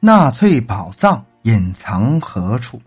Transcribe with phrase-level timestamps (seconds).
[0.00, 2.80] 纳粹宝藏隐藏何处？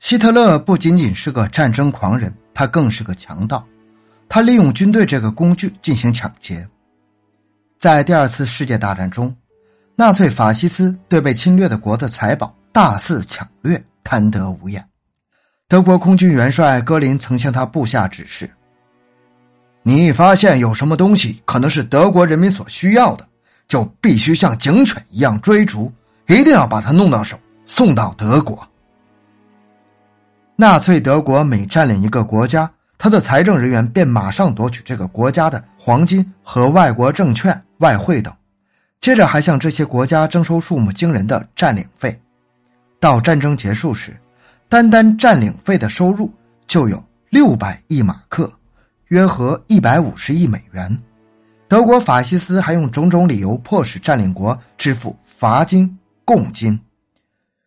[0.00, 3.64] 希特勒不仅仅是个战争狂人，他更是个强盗。
[4.28, 6.66] 他利用军队这个工具进行抢劫。
[7.78, 9.32] 在第二次世界大战中，
[9.94, 14.84] 纳粹法西斯对被侵略的国的财宝大肆抢掠，贪得无厌。
[15.68, 18.50] 德国空军元帅戈林曾向他部下指示
[19.84, 23.28] ：“你发现有什么东西可能是德国人民所需要的，
[23.70, 25.90] 就必须像警犬一样追逐，
[26.26, 28.68] 一定要把它弄到手，送到德国。”
[30.58, 38.34] 纳粹德国每占领一个国家，他的财政人员便马上夺取这个国家的黄金和外国证券、外汇等，
[39.00, 42.20] 接着还向这些国家征收数目惊人的占领费。
[42.98, 44.14] 到战争结束时，
[44.68, 46.28] 单单占领费的收入
[46.66, 48.52] 就有六百亿马克，
[49.06, 51.00] 约合一百五十亿美元。
[51.70, 56.78] 德国法西斯还用种种理由迫使占领国支付罚金、贡金。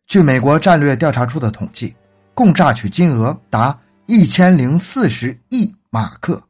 [0.06, 1.96] 据美国战略调查处的统计。
[2.36, 6.42] 共榨取金额达一千零四十亿马克，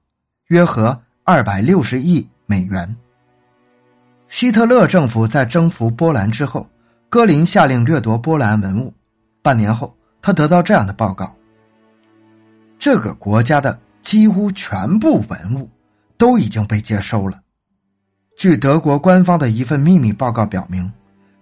[0.47, 2.95] 约合二百六十亿美元。
[4.29, 6.65] 希特勒政府在征服波兰之后，
[7.09, 8.93] 戈林下令掠夺波兰文物。
[9.41, 11.35] 半年后，他得到这样的报告：
[12.79, 15.69] 这个国家的几乎全部文物
[16.17, 17.42] 都已经被接收了。
[18.35, 20.91] 据德国官方的一份秘密报告表明，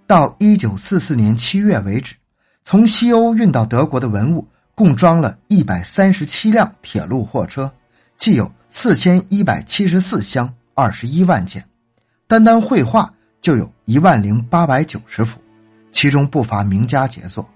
[0.05, 2.15] 到一九四四年七月为止。
[2.63, 7.71] 从西欧运到德国的文物共装了一百三十七辆铁路货车，
[8.17, 11.63] 既有四千一百七十四箱，二十一万件，
[12.27, 15.39] 单单绘画就有一万零八百九十幅，
[15.91, 17.47] 其中不乏名家杰作。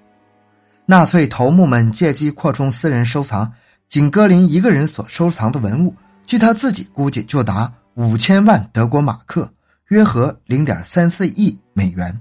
[0.88, 3.52] 纳粹头目们借机扩充私人收藏，
[3.88, 5.94] 仅格林一个人所收藏的文物，
[6.26, 9.50] 据他自己估计就达五千万德国马克，
[9.88, 12.14] 约合零点三四亿美元。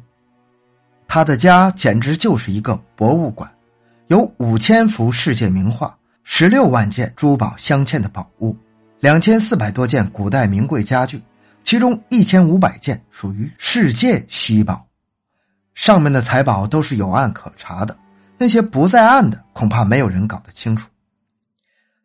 [1.09, 3.53] 他的家简直就是一个博物馆，
[4.07, 5.93] 有五千幅世界名画，
[6.23, 8.57] 十六万件珠宝镶嵌的宝物，
[9.01, 11.21] 两千四百多件古代名贵家具，
[11.65, 14.87] 其中一千五百件属于世界稀宝。
[15.75, 17.97] 上面的财宝都是有案可查的，
[18.39, 20.89] 那些不在案的，恐怕没有人搞得清楚。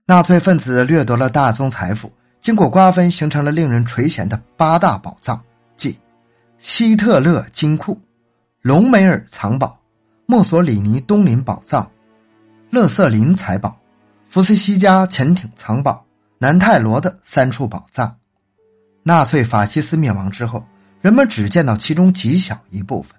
[0.07, 5.41] 纳粹分子掠夺了大宗财富，经过瓜分，形成了令人垂涎的八大宝藏，
[5.75, 5.97] 即
[6.57, 7.99] 希特勒金库。
[8.61, 9.79] 隆美尔藏宝、
[10.25, 11.89] 墨索里尼东林宝藏、
[12.69, 13.79] 勒瑟林财宝、
[14.29, 16.05] 福斯西加潜艇藏宝、
[16.37, 18.13] 南泰罗的三处宝藏。
[19.01, 20.61] 纳粹法西斯灭亡之后，
[21.01, 23.15] 人们只见到其中极小一部分。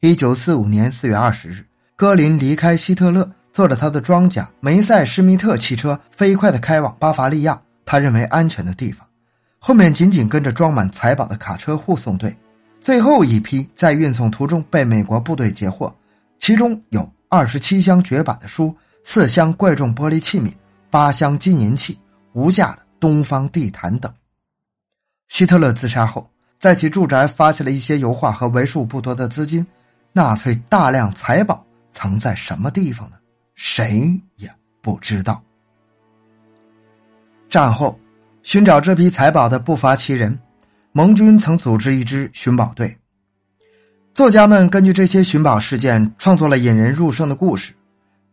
[0.00, 7.60] 一九四五年四月二十日，戈林离开希特勒，坐着他的装甲梅塞施密特汽车，飞快的开往巴伐利亚，
[7.90, 9.08] 他认为安全的地方。
[9.58, 12.36] 后面紧紧跟着装满财宝的卡车护送队。
[12.82, 15.90] 最后一批在运送途中被美国部队截获，
[16.38, 20.52] 其中有二十七箱绝版的书、四箱贵重玻璃器皿、
[20.90, 21.98] 八箱金银器、
[22.34, 24.12] 无价的东方地毯等。
[25.28, 29.66] 希特勒自杀后，在其住宅发现了一些油画和为数不多的资金。
[30.12, 33.16] 纳粹大量财宝藏在什么地方呢？
[33.54, 35.42] 谁也不知道。
[37.48, 37.98] 战后，
[38.42, 40.38] 寻找这批财宝的不乏其人。
[40.92, 42.96] 盟军曾组织一支寻宝队，
[44.14, 47.72] 作家们根据这些寻宝事件创作了引人入胜的故事，《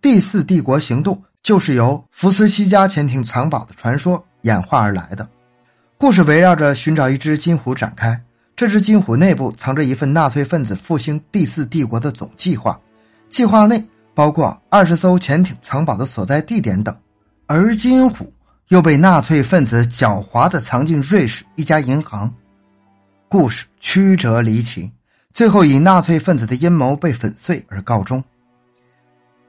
[0.01, 5.27] 第四帝国行动》就是由福斯西加潜艇藏宝的传说演化而来的。
[5.97, 8.19] 故事围绕着寻找一只金虎展开，
[8.55, 12.79] 这只金虎内部藏着一份纳粹分子复兴第四帝国的总计划，
[13.29, 13.81] 计划内
[14.15, 16.95] 包括二十艘潜艇藏宝的所在地点等，
[17.45, 18.33] 而金虎
[18.69, 22.33] 又被纳粹分子狡猾的藏进瑞士一家银行。
[23.27, 24.91] 故事曲折离奇，
[25.33, 28.23] 最后以纳粹分子的阴谋被粉碎而告终。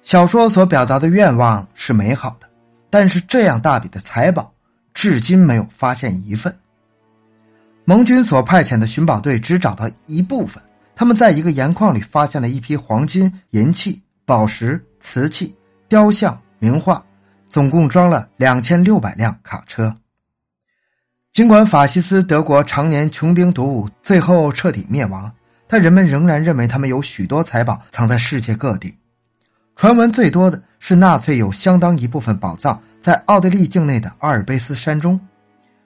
[0.02, 2.48] 小说所表达的愿望是美好的，
[2.90, 4.52] 但是这样大笔的财宝，
[4.94, 6.54] 至今没有发现一份。
[7.84, 10.62] 盟军所派遣的寻宝队只找到一部分，
[10.94, 15.54] 他们在一个盐矿里发现了一批黄金、银器、宝石、瓷器、
[15.88, 17.04] 雕像、名画，
[17.48, 19.94] 总共装了两千六百辆卡车。
[21.32, 25.30] 尽管法西斯德国常年穷兵黩武，最后彻底灭亡，
[25.68, 28.96] 但人们仍然认为他们有许多财宝藏在世界各地。
[29.74, 35.20] 传闻最多的是纳粹有相当一部分宝藏在奥地利境内的阿尔卑斯山中。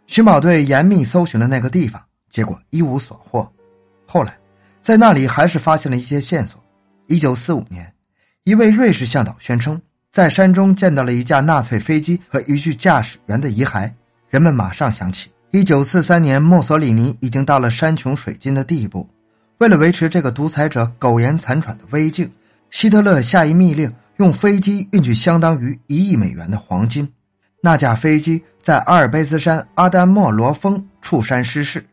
[0.07, 3.49] 寻宝队严密搜寻了那个地方，结果一无所获。
[4.07, 4.39] 后来，
[4.81, 6.63] 在那里还是发现了一些线索。
[7.09, 7.93] 一九四五年，
[8.45, 9.81] 一位瑞士向导宣称
[10.13, 13.89] 在山中见到了一架纳粹飞机和一具驾驶员的遗骸，
[14.29, 15.31] 人们马上想起。
[15.53, 19.09] 一九四三年，墨索里尼已经到了山穷水尽的地步，
[19.59, 22.29] 为了维持这个独裁者苟延残喘的威境，
[22.71, 27.09] 希特勒下一密令，用飞机运去相当于一亿美元的黄金。
[27.63, 31.85] 那架飞机在阿尔卑斯山阿丹莫罗峰触山失事。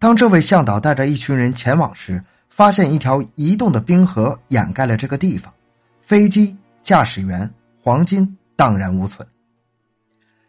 [0.00, 2.20] 当这位向导带着一群人前往时，
[2.50, 5.52] 发现一条移动的冰河掩盖了这个地方，
[6.00, 7.48] 飞机、驾驶员、
[7.80, 9.26] 黄金荡然无存。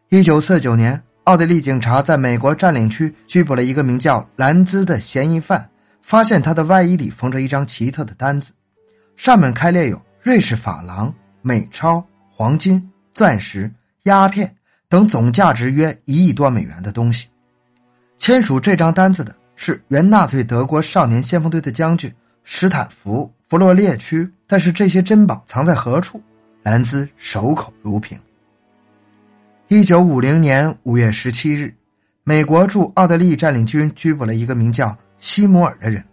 [0.10, 5.70] 一九四九年，奥地利警察在美国占领区拘捕了一个名叫兰兹的嫌疑犯。
[6.06, 8.52] 发现他的外衣里缝着一张奇特的单子，
[9.16, 13.72] 上面开列有瑞士法郎、美钞、黄金、钻石、
[14.04, 14.54] 鸦片
[14.90, 17.28] 等总价值约一亿多美元的东西。
[18.18, 22.14] 签署这张单子的是原纳粹德国少年先锋队的将军
[22.44, 24.28] 史坦福·弗洛列区。
[24.48, 26.20] 但是这些珍宝藏在何处？
[26.64, 28.20] 兰兹守口如瓶。
[29.68, 31.72] 一九五零年五月十七日，
[32.24, 34.98] 美国驻奥地利占领军拘捕了一个名叫。
[35.20, 36.04] 西摩尔的人，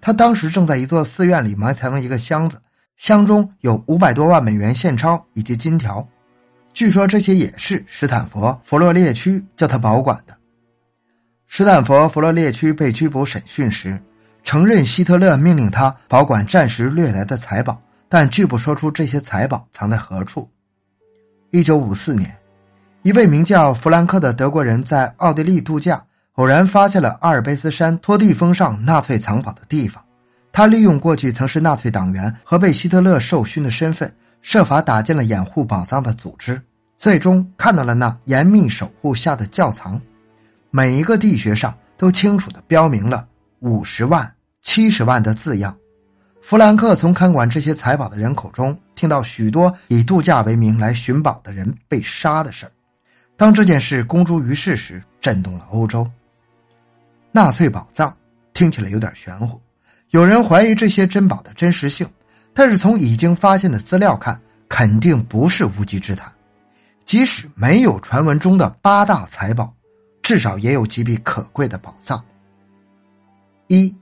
[0.00, 2.62] 他当时正在一座寺院里埋藏了一个箱子，
[2.96, 6.06] 箱中有五百多万美元现钞以及金条，
[6.72, 10.36] 据说这些也是史坦佛·弗洛列区叫他保管的。
[11.48, 14.00] 史坦佛·弗洛列区被拘捕审讯时，
[14.44, 20.48] 承认希特勒命令他保管暂时掠来的财宝，但拒不说出这些财宝藏在何处。
[21.50, 22.32] 一九五四年，
[23.02, 26.00] 一位名叫弗兰克的德国人在奥地利度假。
[26.34, 30.02] 偶然发现了阿尔卑斯山托蒂峰上纳粹藏宝的地方，
[30.50, 34.12] 他利用过去曾是纳粹党员和被希特勒授勋的身份，
[34.42, 36.60] 设法打进了掩护宝藏的组织，
[36.98, 40.00] 最终看到了那严密守护下的窖藏，
[40.72, 43.28] 每一个地穴上都清楚地标明了
[43.60, 44.33] 五十万、
[44.64, 45.76] 七十万的字样。
[46.42, 52.72] 弗兰克从看管这些财宝的人口中听到许多以度假为名来寻宝的人被杀的事儿。
[53.36, 56.10] 当这件事公诸于世时，震动了欧洲。
[57.30, 58.14] 纳粹宝藏
[58.52, 59.60] 听起来有点玄乎，
[60.10, 62.08] 有人怀疑这些珍宝的真实性，
[62.52, 66.30] 但是从已经发现的资料看，肯定不是无稽之谈。
[67.06, 69.74] 即使没有传闻中的八大财宝，
[70.22, 72.22] 至少也有几笔可贵的宝藏。
[73.68, 73.94] 一，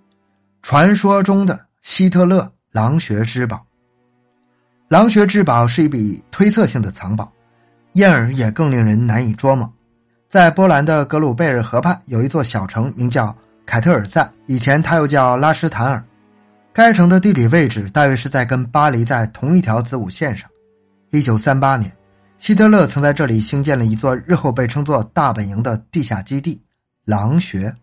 [0.63, 3.67] 传说中的希特勒狼穴之宝。
[4.89, 7.31] 狼穴之宝是一笔推测性的藏宝，
[7.95, 9.71] 因而也更令人难以捉摸。
[10.29, 13.37] 在波兰的格鲁贝尔河畔有一座小城，名叫
[13.67, 16.03] 凯特尔赞，以前它又叫拉什坦尔。
[16.73, 20.49] 该城的地理位置大约是在跟巴黎在同一条子午线上。
[21.11, 21.93] 一九三八年，
[22.39, 26.63] 希特勒曾在这里兴建了一座日后被称作“大本营”的地下基地——
[27.05, 27.75] 狼穴。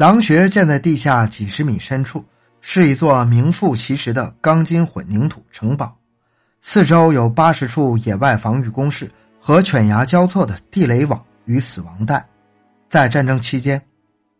[0.00, 2.24] 狼穴建在地下几十米深处，
[2.62, 5.94] 是一座名副其实的钢筋混凝土城堡，
[6.62, 11.22] 四周有八十处野外防御工事和犬牙交错的地雷网。
[11.44, 12.26] 与死亡带，
[12.88, 13.82] 在战争期间，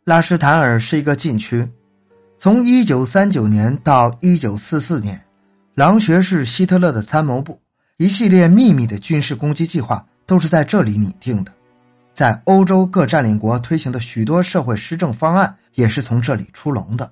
[0.05, 1.69] 拉什坦尔是一个禁区。
[2.39, 5.21] 从一九三九年到一九四四年，
[5.75, 7.61] 狼穴是希特勒的参谋部，
[7.99, 11.53] 一系列秘密的军事攻击计划都是在这里拟定的。
[12.15, 17.11] 在欧洲各占领国推行的许多社会施政方案也是从这里出笼的。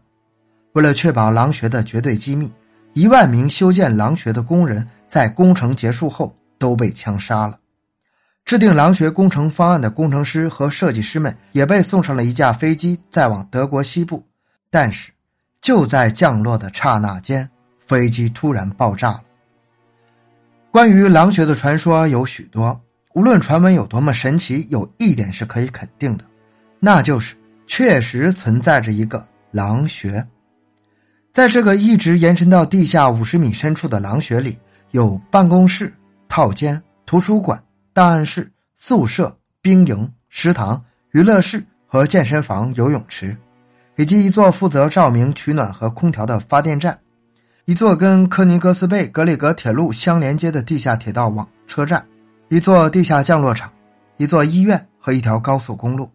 [0.72, 2.52] 为了确保狼穴的绝对机密，
[2.92, 7.58] 一万名修建狼穴的工人在工程结束后都被枪杀了。
[8.44, 14.24] 制定狼穴工程方案的工程师和设计师们也被送上了一架飞机，载往德国西部。
[14.70, 15.10] 但是，
[15.60, 19.22] 就在降落的刹那间，飞机突然爆炸了。
[20.70, 22.78] 关于狼穴的传说有许多，
[23.18, 26.24] 无论传闻有多么神奇，有一点是可以肯定的，
[26.78, 27.34] 那就是
[27.66, 30.24] 确实存在着一个狼穴。
[31.32, 34.56] 在这个一直延伸到地下五十米深处的狼穴里，
[34.92, 35.92] 有办公室、
[36.28, 37.60] 套间、图书馆。
[37.92, 43.36] 档案室、宿舍、兵营、食堂、娱乐室和健身房、游泳池，
[43.96, 46.96] 以及一座负责照明、取暖和空调的发电站，
[47.64, 52.06] 一座跟科尼格斯贝格里格铁路相连接的地下铁道网车站，
[52.48, 53.72] 一座地下降落场，
[54.16, 56.10] 一座医院和一条高速公路。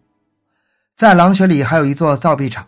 [0.96, 2.66] 在狼穴里还有一座造币厂，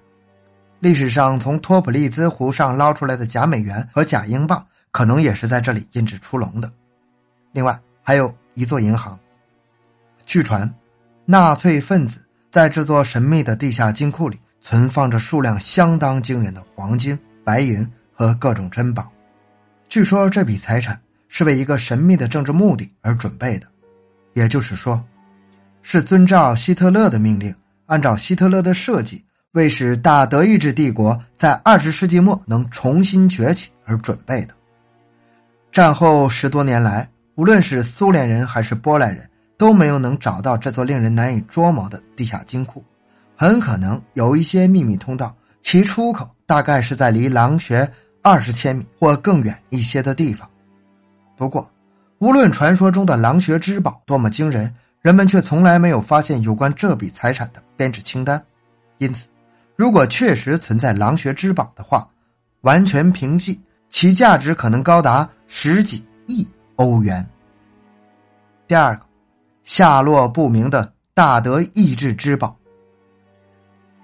[0.81, 6.71] 历史上从托普利兹湖上捞出来的假美元和假英镑，可能也是在这里印制出笼的。
[7.53, 8.35] 另外还有。
[8.59, 9.21] 一座银行。
[10.25, 10.75] 据传，
[11.27, 19.13] 纳粹分子在这座神秘的地下金库里存放着数量相当惊人的黄金、白银和各种珍宝。
[19.91, 20.99] 据说这笔财产
[21.37, 23.67] 是为一个神秘的政治目的而准备的，
[24.33, 25.05] 也就是说，
[25.83, 34.55] 是遵照希特勒的命令，按照希特勒的设计，为使大德意志帝国在二十世纪末能重新崛起而准备的。
[35.71, 37.07] 战后十多年来。
[37.35, 39.29] 无论是苏联人还是波兰人，
[39.59, 42.83] 都没有能找到这座令人难以捉摸的地下金库。
[43.37, 47.87] 很可能有一些秘密通道，其出口大概是在离狼穴
[48.23, 50.49] 二十千米或更远一些的地方。
[51.37, 51.71] 不过，
[52.19, 58.43] 无论传说中的狼穴之宝多么惊人，人们却从来没有发现有关这笔财产的编制清单。
[58.99, 59.29] 因此，
[59.77, 62.09] 如果确实存在狼穴之宝的话，
[62.63, 67.25] 完全凭记，其价值可能高达十几亿欧元。
[68.67, 69.03] 第二个，
[69.63, 72.57] 下落不明的大德意志之宝。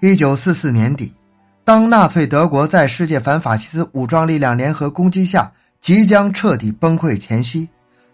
[0.01, 1.11] 一九四四年底，
[1.63, 5.51] 当纳粹德国在世界反法西斯武装力量联合攻击下
[5.83, 7.67] 即将彻底崩溃前夕，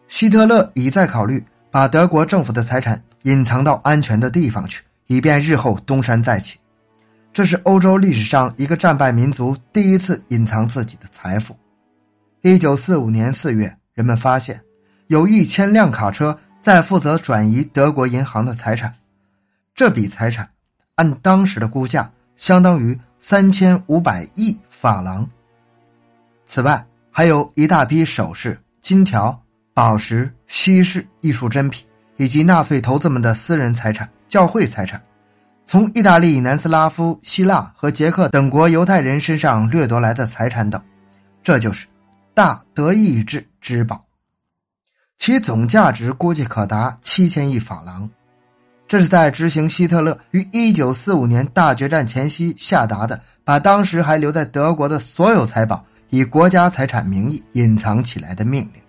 [0.07, 6.57] 希特勒已在考虑把德国政府的财产隐藏到安全的地方去，以便日后东山再起。
[7.31, 11.55] 这是欧洲历史上一个战败民族第一次隐藏自己的财富。
[12.41, 14.59] 一九四五年四月，人们发现
[15.05, 18.91] 有一千辆卡车在负责转移德国银行的财产，
[19.75, 20.49] 这笔财产
[20.95, 25.29] 按当时的估价相当于三千五百亿法郎。
[26.47, 26.83] 此外，
[27.19, 29.37] 还有一大批首饰、金条、
[29.73, 31.85] 宝石、稀世艺术珍品，
[32.15, 35.03] 以及纳粹头子们的私人财产、教会财产。
[35.65, 40.81] 从意大利、南斯拉夫、希腊和捷克等国犹太人身上掠夺来的财产等，
[41.43, 41.87] 这就是
[42.33, 44.01] 大德意志之宝，
[45.17, 48.09] 其总价值估计可达七千亿法郎。
[48.87, 58.81] 这是在执行希特勒于一九四五年大决战前夕下达的，把当时还留在德国的所有财宝以国家财产名义隐藏起来的命令。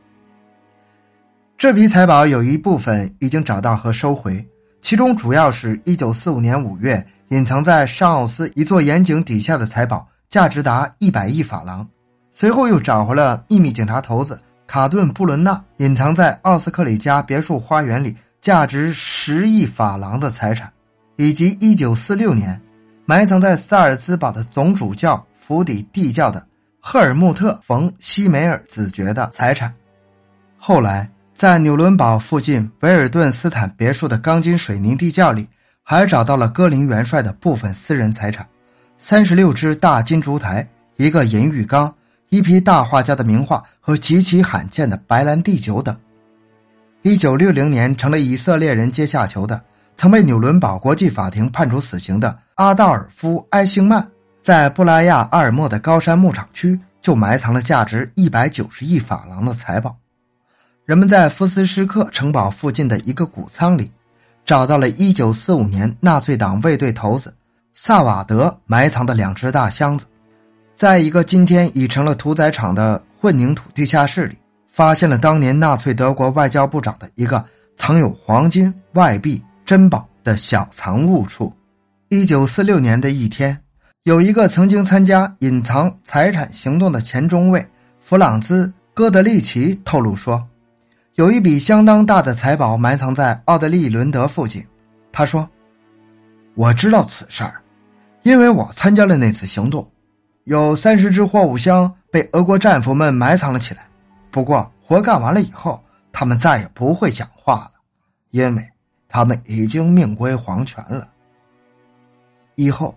[1.58, 4.44] 这批财宝有一部分已经找到和收回。
[4.82, 11.86] 其中主要是1945年5月隐藏在上奥斯一座盐井底下的财宝，价值达100亿法郎。
[12.32, 20.72] 随后又找回了秘密警察头子卡顿·布伦纳隐藏在奥斯克里家别墅花园里价值10亿法郎的财产，
[21.16, 22.58] 以及1946年
[23.04, 26.46] 埋藏在萨尔兹堡的总主教府邸地窖的
[26.80, 29.72] 赫尔穆特·冯·西梅尔子爵的财产。
[30.58, 31.08] 后来。
[31.40, 35.48] 在纽伦堡附近维尔顿斯坦别墅的钢筋水泥地窖里，
[35.82, 38.46] 还找到了戈林元帅的部分私人财产：
[38.98, 41.90] 三十六只大金烛台、一个银浴缸、
[42.28, 45.96] 一批大画家的名画和极其罕见的白兰地酒等。
[47.00, 49.58] 一九六零年，成了以色列人阶下囚的、
[49.96, 54.06] 曾被纽伦堡国际法庭判处死刑的阿道尔夫·埃兴曼，
[54.42, 59.96] 在布拉亚阿尔莫的高山牧场区就埋藏了价值一百九十亿法郎的财宝。
[60.86, 63.90] 人们在福斯施克城堡附近的一个谷仓里，
[64.44, 67.32] 找到了1945年纳粹党卫队头子
[67.74, 70.04] 萨瓦德埋藏的两只大箱子。
[70.74, 74.36] 在一个今天已成了屠宰场的混凝土地下室里，
[74.72, 77.44] 发现了当年纳粹德国外交部长的一个
[77.76, 81.52] 藏有黄金、外币、珍宝的小藏物处。
[82.08, 83.56] 1946年的一天，
[84.04, 87.66] 有一个曾经参加隐藏财产行动的前中尉
[88.00, 90.42] 弗朗兹·戈德利奇透露说。
[91.16, 94.66] 有一笔相当大的财宝埋藏在奥德利伦德附近，
[95.12, 95.46] 他说
[96.56, 97.60] ：“我知道此事儿，
[98.22, 99.86] 因为我参加了那次行动。
[100.44, 103.86] 有三十只货物箱被俄国战俘们埋藏了起来。
[104.30, 105.78] 不过活干完了以后，
[106.10, 107.72] 他们再也不会讲话了，
[108.30, 108.66] 因为
[109.10, 111.06] 他们已经命归黄泉了。
[112.54, 112.94] 以后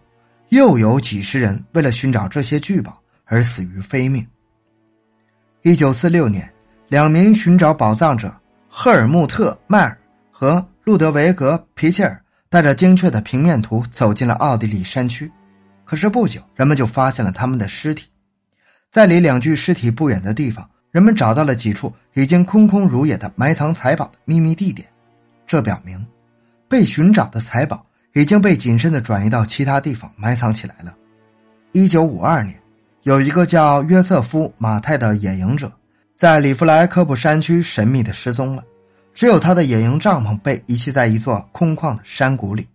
[0.53, 4.25] 又有几十人为了寻找这些巨宝而死于非命。
[5.61, 6.49] 一九四六年。”
[6.89, 8.31] 两名寻找宝藏者
[8.69, 9.97] 赫尔穆特·迈尔
[10.29, 15.31] 和路德维格·皮切尔带着精确的平面图走进了奥地利山区，
[15.85, 18.05] 可是不久，人们就发现了他们的尸体。
[18.91, 24.87] 在离两具尸体不远的地方，人们找到了几处已经空空如也的埋藏财宝的秘密地点，
[25.47, 26.05] 这表明，
[26.69, 27.83] 被寻找的财宝
[28.13, 30.95] 已经被谨慎的转移到其他地方埋藏起来了。
[31.71, 32.55] 一九五二年，
[33.01, 35.71] 有一个叫约瑟夫·马泰的野营者。
[36.15, 38.63] 在里弗莱科普山区神秘的失踪了，
[39.13, 42.65] 只有他的野营帐篷被遗弃在一座空旷的山谷里。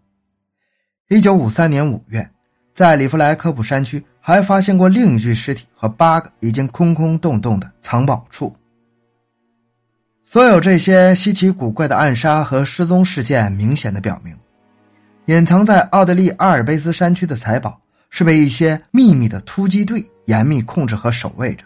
[1.08, 2.28] 一九五三年五月，
[2.74, 8.54] 在里弗莱科普山区还发现过另一具尸体和八个已经空空洞洞的藏宝处。
[10.24, 14.36] 所有这些稀奇古怪的暗杀和失踪事件，明显的表明，
[15.28, 21.64] 隐藏在奥地利阿尔卑斯山区的财宝是被一些秘密的突击队严密控制和守卫着。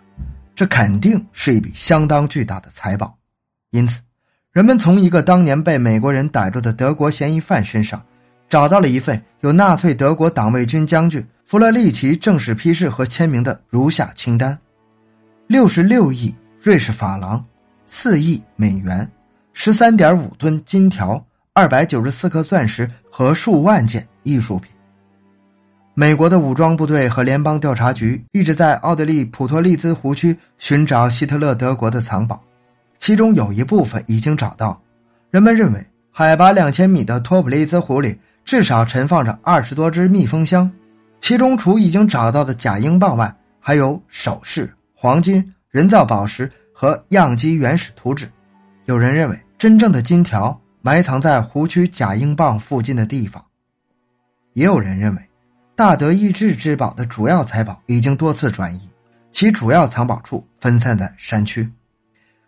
[0.56, 3.16] 这肯定是一笔相当巨大的财宝，
[3.70, 4.00] 因此，
[4.50, 8.04] 人们从一个当年被美国人逮住的德国嫌疑犯身上，
[8.48, 14.58] 找到了一份由纳粹德国党卫军将军弗勒利奇正式批示和签名的如下清单：
[15.46, 17.42] 六十六亿瑞士法郎，
[17.86, 19.08] 四亿美元，
[19.52, 24.72] 十三点五吨金条，二百九十四颗钻石和数万件艺术品。
[25.92, 32.42] 美国的武装部队和联邦调查局一直在奥地利普托利兹湖区寻找希特勒德国的藏宝，
[32.98, 34.80] 其中有一部分已经找到。
[35.30, 40.72] 人们认为，海拔两千米的托普利兹湖里至少存放着二十多只密封箱，
[41.20, 43.30] 其中除已经找到的假英镑外，
[43.60, 48.26] 还有首饰、黄金、人造宝石和样机原始图纸。
[48.86, 53.42] 有人认为，真正的金条埋藏在湖区假英镑附近的地方。
[54.52, 55.28] 也有人认为。
[55.74, 58.80] 大德意志之宝的主要财宝已经多次转移，
[59.32, 61.68] 其主要藏宝处分散在山区，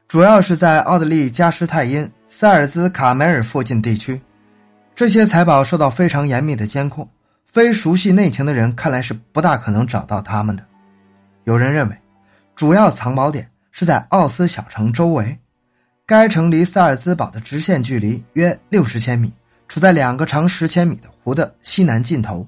[0.06, 4.20] 主要是在奥地利加施泰因、塞尔兹卡梅尔附近地区。
[4.94, 7.08] 这些财宝受到非常严密的监控，
[7.46, 10.62] 非熟悉内情的人看来是不大可能找到他们的。
[11.44, 11.98] 有人认为，
[12.54, 15.36] 主要藏宝点是在奥斯小城周围，
[16.06, 19.32] 该城离萨尔兹堡的直线距离约六十千米，
[19.68, 22.46] 处在两个长十千米的湖的西南尽头。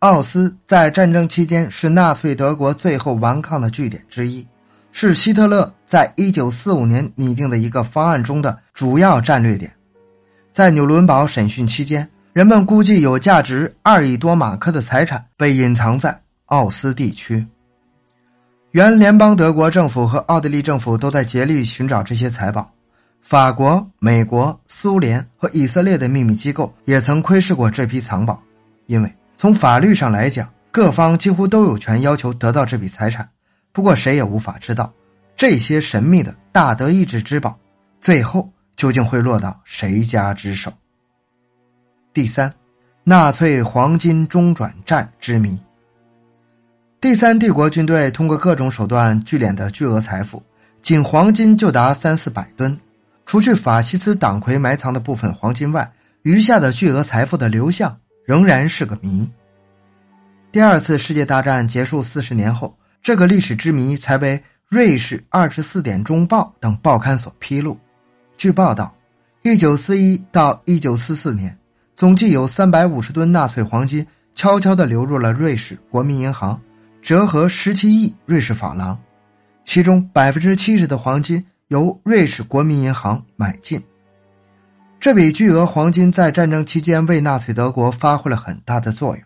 [0.00, 4.46] 奥斯在战争期间是纳粹德国最后顽抗的据点之一，
[4.92, 9.72] 是希特勒在一九四五年拟定的一个方案中的主要战略点。
[10.52, 17.46] 在纽伦堡审讯期间，人们估计有价值二亿多马克的财产被隐藏在奥斯地区。
[18.74, 22.68] 原联邦德国政府和奥地利政府都在竭力寻找这些财宝，
[23.22, 28.42] 法国、美国、苏联和以色列的秘密机构也曾窥视过这批藏宝，
[28.86, 29.14] 因为。
[29.36, 33.28] 从法律上来讲，各方几乎都有权要求得到这笔财产，
[33.70, 34.92] 不过谁也无法知道，
[35.36, 37.56] 这些神秘的大德意志之宝，
[38.00, 40.72] 最后究竟会落到谁家之手。
[42.12, 42.52] 第三，
[43.04, 45.56] 纳粹黄金中转站之谜。
[47.04, 50.42] 第三帝国军队通过各种手段聚敛的巨额财富，
[50.80, 52.80] 仅黄金就达三四百吨，
[53.26, 55.92] 除去法西斯党魁埋藏的部分黄金外，
[56.22, 57.94] 余下的巨额财富的流向。
[58.24, 59.30] 仍然是个谜。
[60.50, 67.78] 第二次世界大战结束四十年后，这个历史之谜才被《瑞士二十四点钟报》等报刊所披露。
[68.38, 68.90] 据报道，
[69.42, 71.54] 一九四一到一九四四年，
[71.96, 76.58] 总计有三百五十吨纳粹黄金悄悄地流入了瑞士国民银行，
[77.04, 78.98] 折合十七亿瑞士法郎，
[79.62, 83.78] 其中百分之七十的黄金由瑞士国民银行买进。
[84.98, 89.22] 这笔巨额黄金在战争期间为纳粹德国发挥了很大的作用。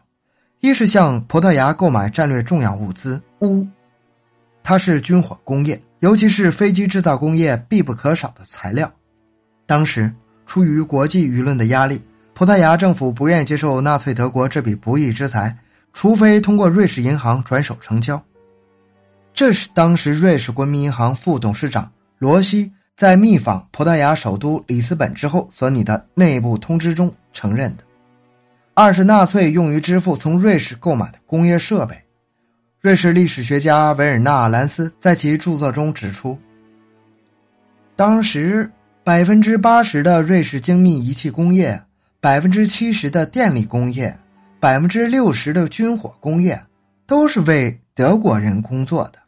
[0.59, 3.71] 一是向葡萄牙购买战略重要物资钨，
[4.65, 8.93] 它是军火工业，尤其是飞机制造工业必不可少的材料。
[9.67, 10.13] 当时
[10.47, 12.03] 出于国际舆论的压力，
[12.35, 15.57] 葡萄牙政府不愿接受纳粹德国这笔不义之财，
[15.93, 18.23] 除非通过瑞士银行转手成交。
[19.35, 22.73] 这是当时瑞士国民银行副董事长罗西。
[22.97, 27.85] 在密访葡萄牙首都里斯本之后所拟的内部通知中承认的。
[28.75, 31.97] 二是纳粹用于支付从瑞士购买的工业设备。
[32.81, 36.37] 瑞士历史学家维尔纳·兰斯在其著作中指出，
[37.95, 38.69] 当时
[39.05, 41.81] 百分之八十的瑞士精密仪器工业、
[42.19, 44.19] 百分之七十的电力工业、
[44.61, 46.61] 百分之六十的军火工业
[47.07, 49.19] 都是为德国人工作的。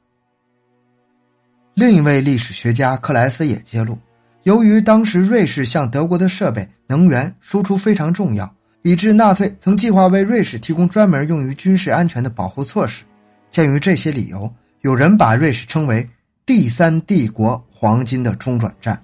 [1.75, 3.97] 另一位历史学家克莱斯也揭露，
[4.43, 13.05] 由于当时瑞士向德国的设备、能源输出非常重要，以致纳粹曾计划为瑞士提供专门用于军事安全的保护措施。
[13.51, 16.07] 鉴于这些理由，有人把瑞士称为
[16.45, 19.01] “第三帝国黄金的中转站”。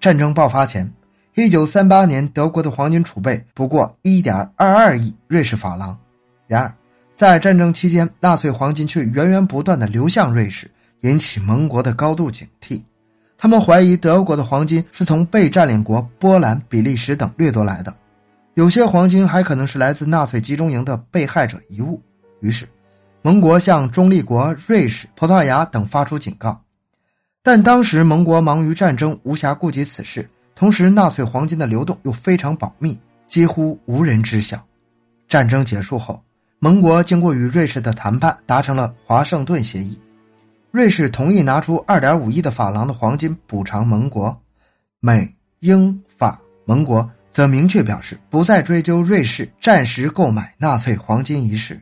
[0.00, 0.90] 战争爆发前，
[1.36, 5.94] 一九三八年德国的黄金储备不过一点二二亿瑞士法郎，
[6.46, 6.74] 然而
[7.14, 10.70] 在战争期间，纳粹黄金却源源不断的流向瑞士。
[11.02, 12.80] 引起盟国的高度警惕，
[13.36, 17.94] 他们怀疑德国的黄金是从被占领国波兰、比利时等掠夺来的，
[18.54, 22.00] 有些黄金还可能是来自纳粹集中营的被害者遗物。
[22.40, 22.66] 于是，
[23.20, 26.58] 盟国向中立国瑞士、葡萄牙等发出警告，
[27.42, 30.26] 但当时盟国忙于战争，无暇顾及此事。
[30.56, 34.58] 同时，纳粹黄金的流动又非常保密，几乎无人知晓。
[35.28, 36.20] 战争结束后，
[36.58, 40.00] 盟国经过与瑞士的谈判，达成了华盛顿协议。
[40.70, 44.34] 瑞士同意拿出二点五亿的法郎的黄金补偿盟国，
[45.00, 51.78] 美、英、法盟国则明确表示不再追究瑞士暂时购买纳粹黄金一事。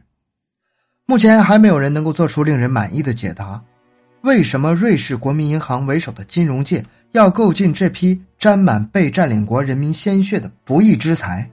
[1.07, 3.63] 目前还没有人能够做出令人满意的解答：
[4.23, 11.51] 为什么瑞士国民银行为首的金融界要购进这批沾满被占领国人民鲜血的不义之财？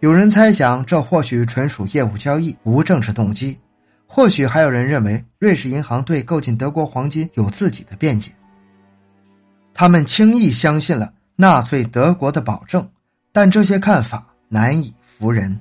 [0.00, 3.58] 有人猜想，这或许纯属业务交易，无政治动机。
[4.06, 8.30] 或许还有人认为，瑞士银行对购进德国黄金有自己的辩解。
[9.72, 12.86] 他们轻易相信了纳粹德国的保证，
[13.32, 15.58] 但这些看法难以服人。